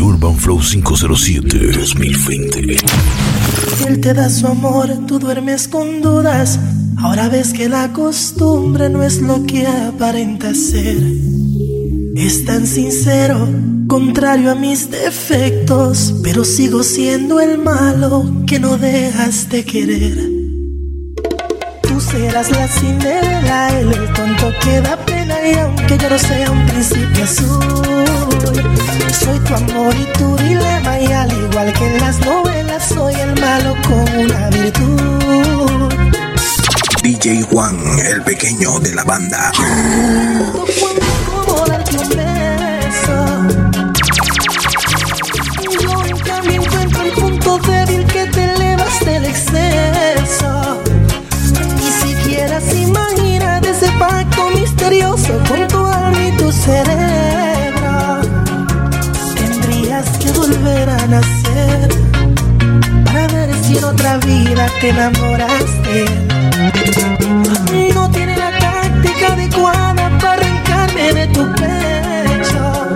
[0.00, 2.76] Urban Flow 507 2020.
[3.86, 6.58] Él te da su amor, tú duermes con dudas.
[6.98, 11.02] Ahora ves que la costumbre no es lo que aparenta ser.
[12.16, 13.48] Es tan sincero,
[13.88, 20.33] contrario a mis defectos, pero sigo siendo el malo que no dejas de querer.
[22.10, 27.22] Serás la cinderela, el tonto que da pena y aunque yo no sea un príncipe
[27.22, 27.64] azul,
[29.20, 33.40] soy tu amor y tu dilema y al igual que en las novelas soy el
[33.40, 35.94] malo con una virtud.
[37.02, 39.52] DJ Juan, el pequeño de la banda.
[61.06, 61.88] Nacer
[63.04, 63.50] para ver
[63.84, 66.04] otra vida te enamoraste.
[67.94, 72.94] No tiene la táctica adecuada para arrancarme de tu pecho.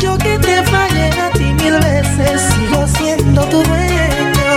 [0.00, 4.54] Yo que te fallé a ti mil veces, sigo siendo tu dueño.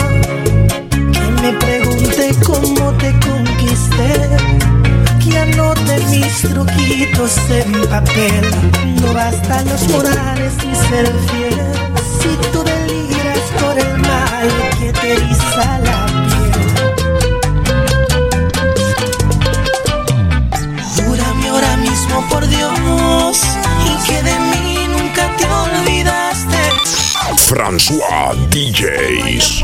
[1.14, 3.47] Que me pregunte cómo te conquisté.
[6.42, 8.46] Truquitos en papel.
[9.02, 11.60] No bastan los morales y ser fiel.
[12.22, 14.48] Si tú deliras por el mal
[14.80, 16.52] que te eriza la piel.
[20.96, 23.42] Júrame ahora mismo por Dios
[23.86, 26.62] y que de mí nunca te olvidaste.
[27.48, 29.64] François DJs.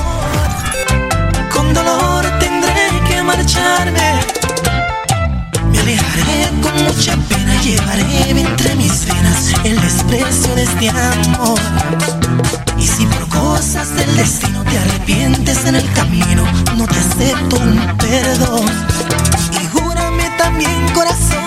[1.53, 4.42] Con dolor tendré que marcharme.
[6.13, 11.59] Alejaré con mucha pena, llevaré entre mis venas el desprecio de este amor.
[12.77, 16.45] Y si por cosas del destino te arrepientes en el camino,
[16.77, 18.65] no te acepto un perdón.
[19.59, 21.42] Y júrame también, corazón,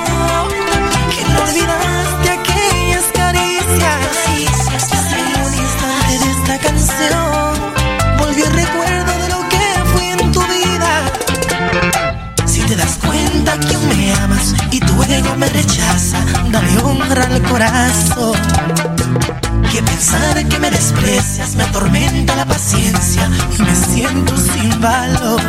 [19.72, 25.40] Que pensar que me desprecias me atormenta la paciencia y me siento sin valor.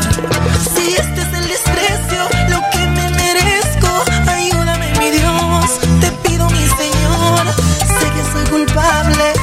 [0.74, 3.90] Si este es el desprecio, lo que me merezco,
[4.26, 7.46] ayúdame mi Dios, te pido mi Señor.
[8.00, 9.34] Sé que soy culpable,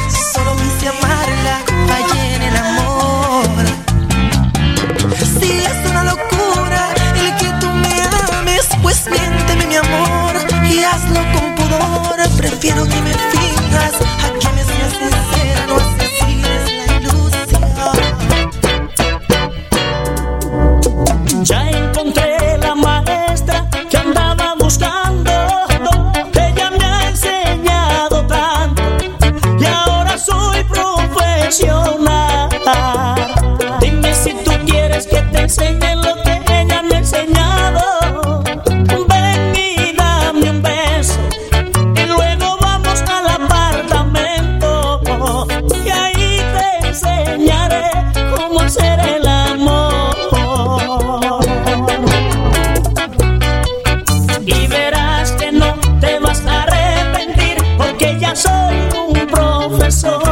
[59.86, 60.23] Espresso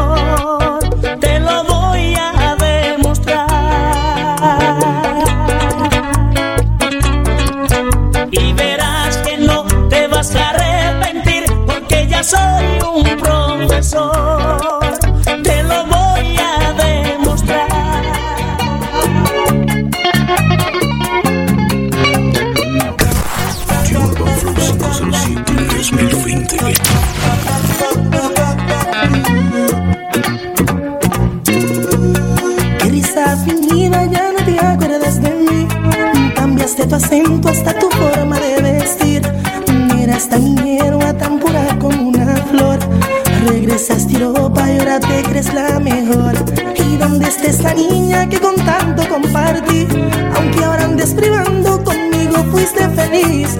[43.73, 46.35] Regresaste a Europa y ahora te crees la mejor.
[46.77, 49.89] ¿Y dónde está esa niña que con tanto compartí?
[50.37, 53.57] Aunque ahora andes privando conmigo, fuiste feliz.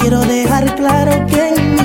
[0.00, 1.79] Quiero dejar claro que en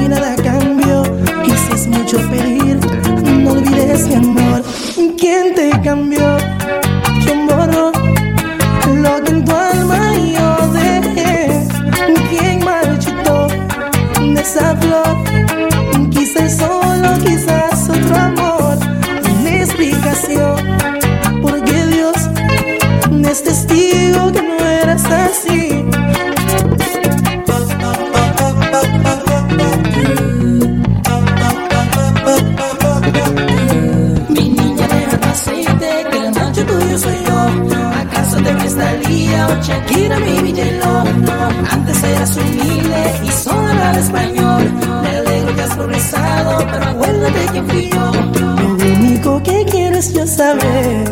[50.35, 51.09] saber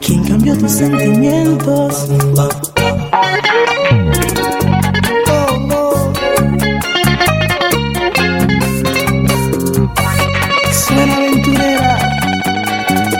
[0.00, 2.06] quién cambió tus sentimientos.
[10.86, 11.98] Suena aventurera,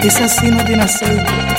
[0.02, 1.54] esa sí no tiene aceite.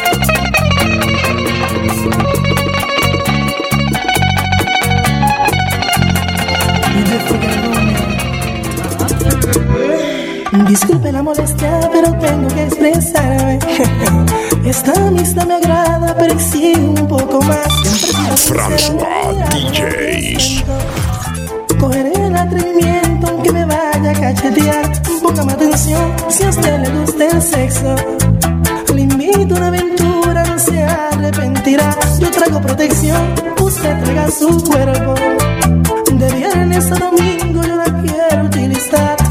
[10.63, 13.59] Disculpe la molestia, pero tengo que expresarme.
[14.65, 17.67] Esta amistad me agrada, pero exige un poco más.
[18.47, 20.63] François DJs.
[21.79, 24.91] Cogeré el atrevimiento aunque me vaya a cachetear.
[25.21, 27.95] Póngame atención si a usted le gusta el sexo.
[28.93, 31.95] Le invito a una aventura, no se arrepentirá.
[32.19, 33.21] Yo traigo protección,
[33.61, 35.15] usted traiga su cuerpo.
[36.11, 39.24] De viernes a domingo yo la quiero utilizar.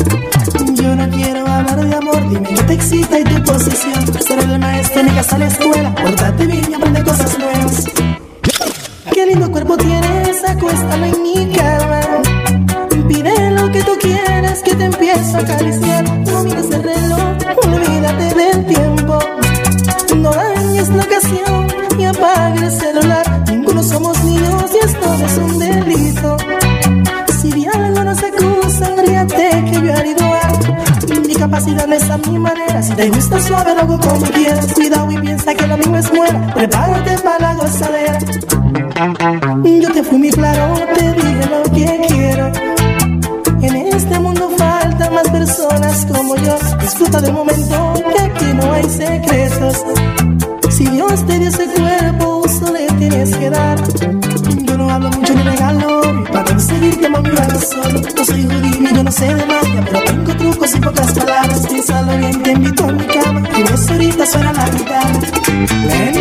[1.05, 4.23] No quiero hablar de amor, dime que te excita y tu posición.
[4.23, 7.85] Ser el maestro en casa a la escuela, pórtate bien y aprende cosas nuevas.
[9.13, 12.01] Qué lindo cuerpo tienes, acuéstalo en mi cama.
[13.07, 16.24] Pide lo que tú quieras, que te empiezo a acariciar.
[32.97, 34.73] Te gusta suave, lo hago como quieras.
[34.73, 36.55] Cuidado y piensa que lo mismo es muera.
[36.55, 38.19] Prepárate para la gozadera.
[39.65, 42.53] Yo te fui muy claro, te dije lo que quiero.
[43.63, 46.57] En este mundo faltan más personas como yo.
[46.81, 49.85] Disfruta del momento, que aquí no hay secretos.
[50.71, 53.79] Si Dios te dio ese cuerpo, uso le tienes que dar.
[54.65, 56.01] Yo no hablo mucho ni regalo,
[56.33, 58.01] para conseguirte mami hago solo.
[58.17, 61.67] No soy judío yo no sé de magia, pero tengo trucos y pocas palabras.
[61.67, 62.43] Piénsalo bien,
[64.27, 66.14] suena la guitarra.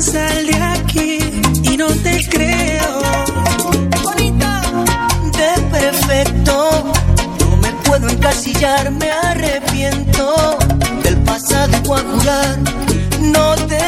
[0.00, 1.18] Sal de aquí.
[1.62, 3.00] Y no te creo.
[4.02, 4.62] Bonita,
[5.36, 6.92] de perfecto.
[7.40, 10.58] No me puedo encasillar, me arrepiento
[11.02, 12.56] del pasado y voy a.
[13.20, 13.79] No te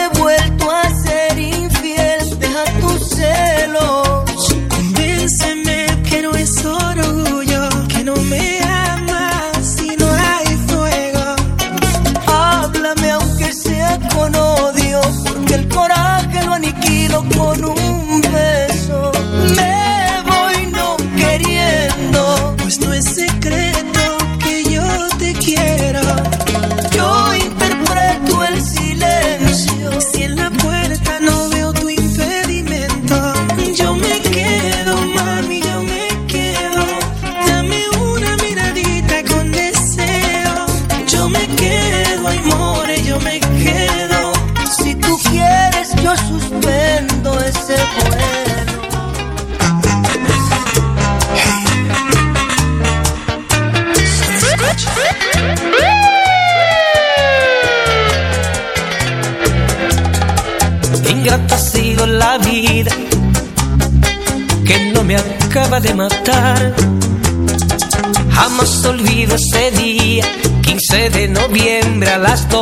[69.35, 70.27] Ese día,
[70.61, 72.62] 15 de noviembre a las 12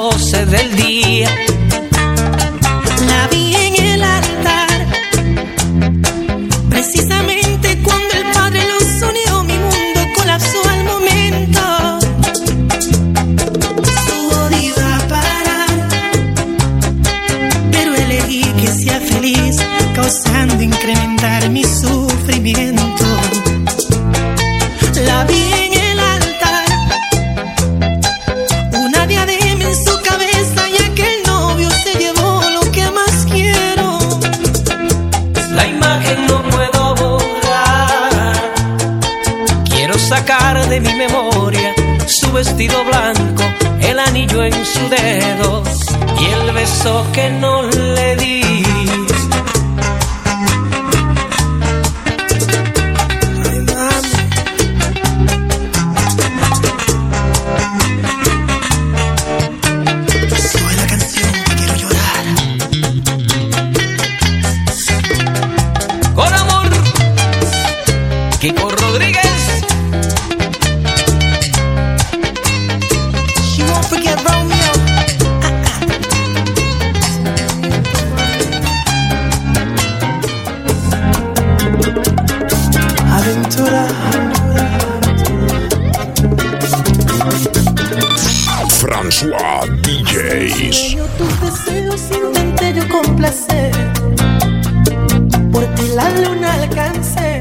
[95.94, 97.38] la luna alcancé.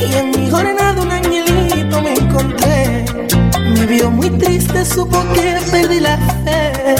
[0.00, 3.04] Y en mi jornada un angelito me encontré.
[3.74, 6.94] Me vio muy triste, supo que perdí la fe.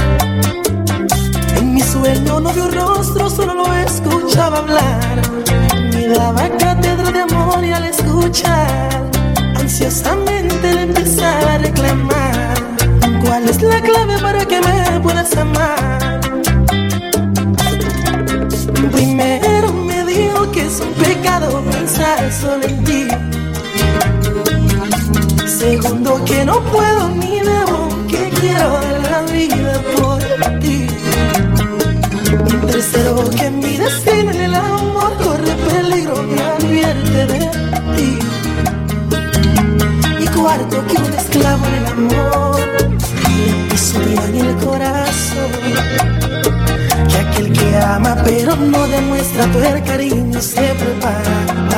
[1.57, 5.23] En mi sueño no vio rostro, solo lo escuchaba hablar.
[5.93, 9.11] Me daba cátedra de amor y al escuchar,
[9.57, 12.55] ansiosamente le empezaba a reclamar.
[13.25, 16.21] ¿Cuál es la clave para que me puedas amar?
[18.93, 19.50] Primero
[20.81, 23.07] un pecado pensar solo en ti.
[25.47, 30.19] Segundo que no puedo ni debo, que quiero dar la vida por
[30.61, 30.87] ti.
[32.49, 37.51] Y tercero que mi destino en el amor corre peligro me advierte de
[37.97, 38.19] ti.
[40.21, 45.53] Y cuarto que un esclavo en el amor le pisotea en el corazón.
[47.09, 51.70] Que aquel que ama pero no demuestra el cariño se prepara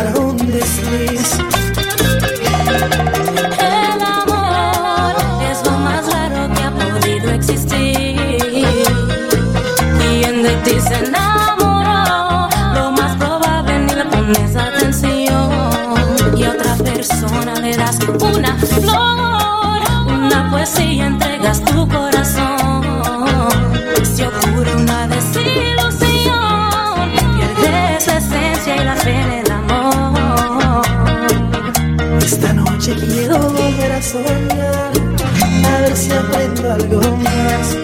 [34.19, 37.77] a ver si aprendo algo más.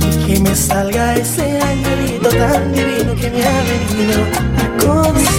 [0.00, 4.22] Y que me salga ese angelito tan divino que me ha venido
[4.58, 5.31] a consolar.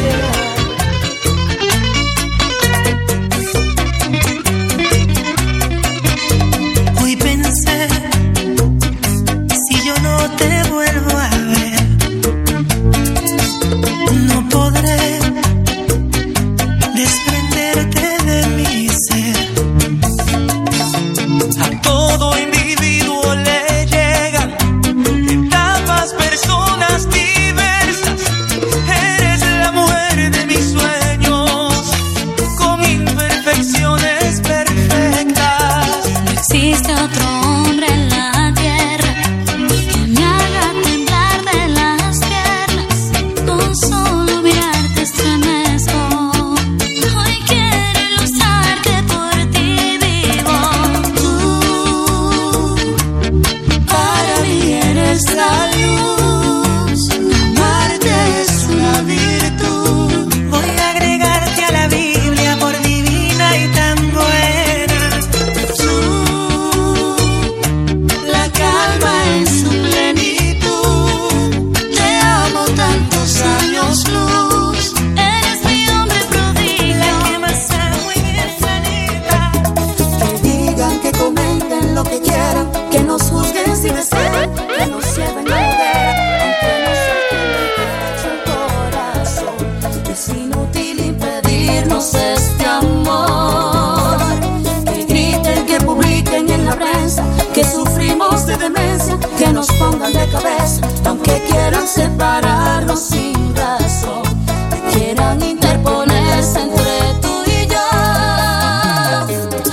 [102.13, 104.21] separarnos sin razón,
[104.69, 107.89] que quieran interponerse entre tú y yo.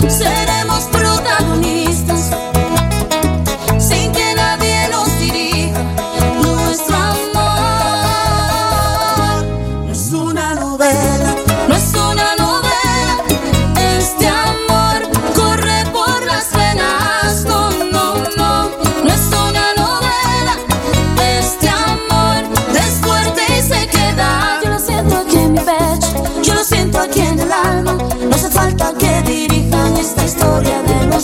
[0.08, 2.30] Seremos protagonistas
[3.78, 5.82] sin que nadie nos dirija.
[6.42, 7.34] Nuestro amor
[9.84, 11.36] no es una novela.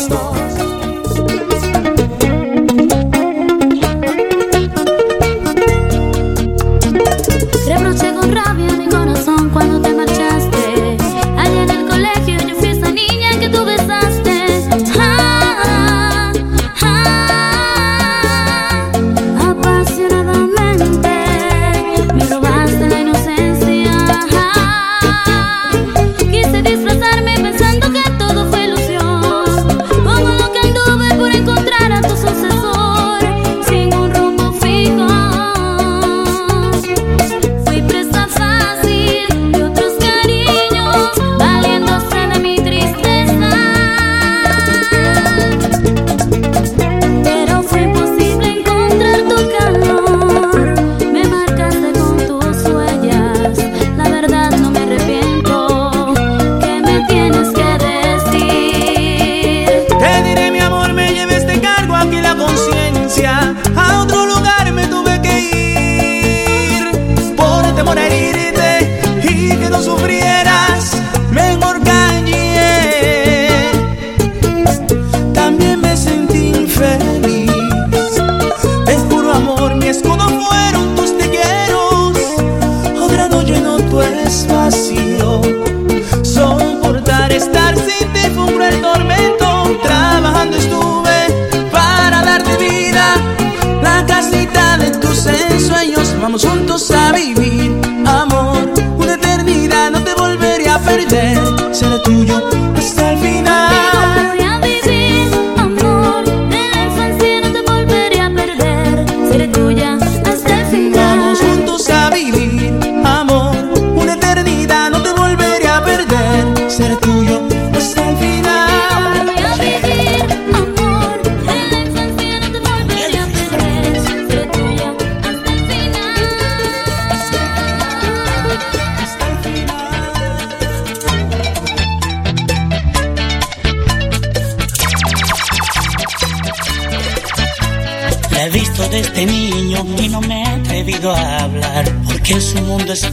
[0.09, 0.46] mundo.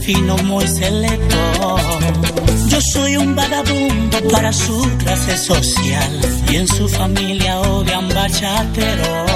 [0.06, 1.76] vino muy selecto.
[2.68, 9.26] Yo soy un vagabundo para su clase social y en su familia odian bachatero.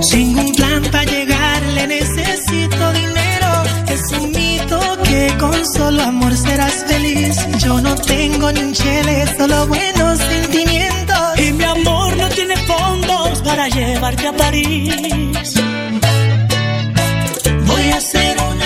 [0.00, 3.50] Sin un plan para llegar le necesito dinero.
[3.88, 7.36] Es un mito que con solo amor serás feliz.
[7.58, 11.38] Yo no tengo ni un chile, solo buenos sentimientos.
[11.38, 15.54] Y mi amor no tiene fondos para llevarte a París.
[17.66, 18.59] Voy a ser un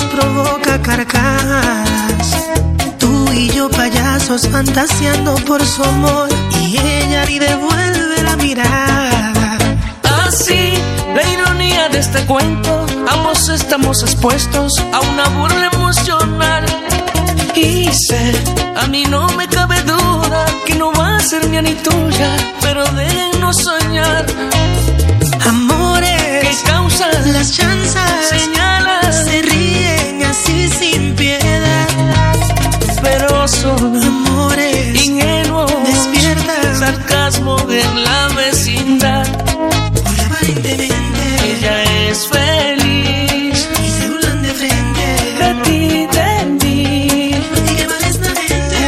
[0.00, 2.36] risas provoca carcajadas.
[2.98, 6.28] Tú y yo payasos fantaseando por su amor
[6.60, 9.58] y ella ni devuelve la mirada.
[10.26, 10.74] Así,
[11.14, 16.64] la ironía de este cuento, ambos estamos expuestos a una burla emocional.
[17.54, 18.32] Y sé,
[18.76, 22.84] a mí no me cabe duda que no va a ser mía ni tuya, pero
[22.92, 24.26] déjenos soñar.
[25.46, 28.79] Amores, que causan las chanzas, señales.
[37.40, 39.26] mismo en la vecindad.
[40.04, 45.06] Porque aparentemente ella es feliz y se burlan de frente
[45.38, 47.34] de ti, de mí.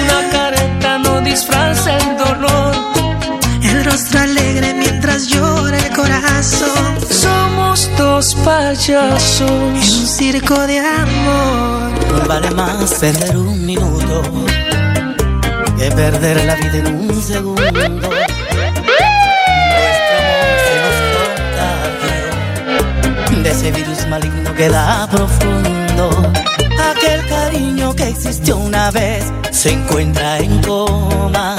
[0.04, 2.74] Una careta no disfraza el dolor.
[3.62, 6.98] El rostro alegre mientras llora el corazón.
[7.10, 12.26] Somos dos payasos en un circo de amor.
[12.28, 14.22] Vale más perder un minuto
[15.78, 17.62] que perder la vida en un segundo.
[23.42, 26.10] De ese virus maligno que da profundo.
[26.90, 31.56] Aquel cariño que existió una vez se encuentra en coma.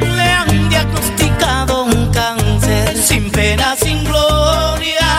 [0.00, 5.10] Le han diagnosticado un cáncer sin pena, sin gloria.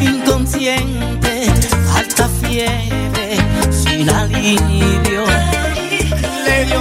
[0.00, 1.52] Inconsciente,
[1.96, 3.36] alta fiebre,
[3.70, 5.24] sin alivio.
[6.44, 6.80] Le dio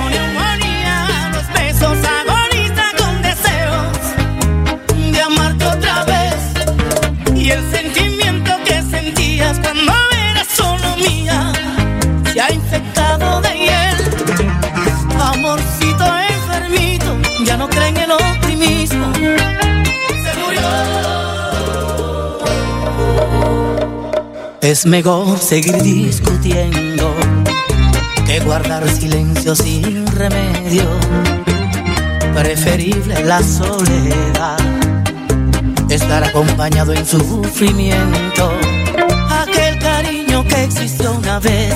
[17.98, 19.14] el optimismo.
[19.14, 20.62] Se murió.
[24.62, 27.14] Es mejor seguir discutiendo
[28.26, 30.84] que guardar silencio sin remedio.
[32.34, 34.58] Preferible la soledad
[35.94, 38.52] estar acompañado en sufrimiento.
[39.30, 41.74] Aquel cariño que existió una vez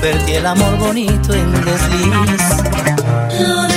[0.00, 3.69] convertí el amor bonito en desliz.